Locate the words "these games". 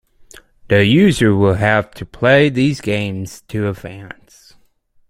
2.49-3.41